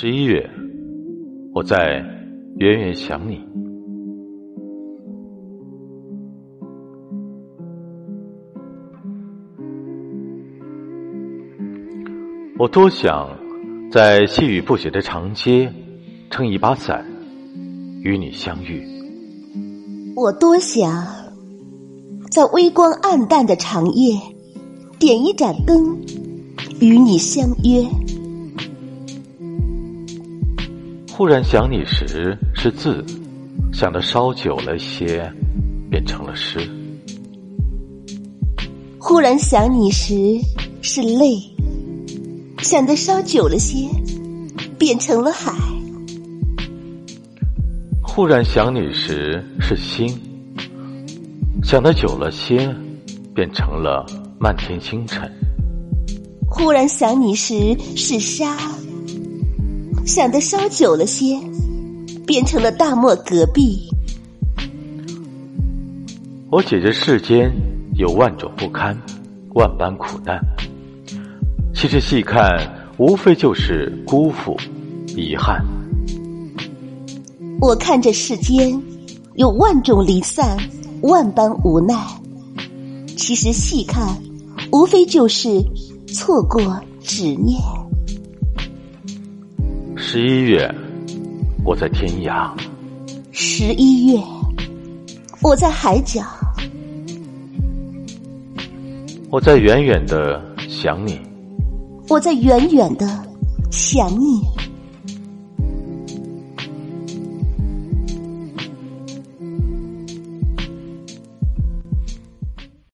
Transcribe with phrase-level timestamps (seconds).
[0.00, 0.48] 十一月，
[1.52, 2.04] 我在
[2.58, 3.44] 远远想你。
[12.56, 13.28] 我多想
[13.90, 15.68] 在细雨不雪的长街，
[16.30, 17.04] 撑一把伞，
[18.04, 18.86] 与你相遇。
[20.14, 21.04] 我多想
[22.30, 24.16] 在微光暗淡的长夜，
[25.00, 25.98] 点一盏灯，
[26.80, 27.84] 与你相约。
[31.18, 33.04] 忽然想你时是字，
[33.72, 35.28] 想的稍久了些，
[35.90, 36.60] 变成了诗。
[39.00, 40.14] 忽然想你时
[40.80, 41.36] 是泪。
[42.58, 43.88] 想的稍久了些，
[44.78, 45.52] 变成了海。
[48.00, 50.16] 忽然想你时是星，
[51.64, 52.72] 想的久了些，
[53.34, 54.06] 变成了
[54.38, 55.28] 漫天星辰。
[56.46, 58.56] 忽然想你时是沙，
[60.08, 61.38] 想的稍久了些，
[62.26, 63.90] 变成了大漠戈壁。
[66.50, 67.52] 我觉这世间
[67.94, 68.98] 有万种不堪，
[69.54, 70.40] 万般苦难。
[71.74, 72.48] 其实细看，
[72.96, 74.56] 无非就是辜负、
[75.14, 75.62] 遗憾。
[77.60, 78.82] 我看这世间
[79.34, 80.56] 有万种离散，
[81.02, 81.94] 万般无奈。
[83.14, 84.16] 其实细看，
[84.72, 85.62] 无非就是
[86.06, 87.60] 错过、执念。
[90.10, 90.74] 十一月，
[91.66, 92.50] 我在天涯；
[93.30, 94.22] 十一月，
[95.42, 96.22] 我在海角。
[99.28, 101.20] 我在远远的想你。
[102.08, 103.06] 我在远远的
[103.70, 104.40] 想你。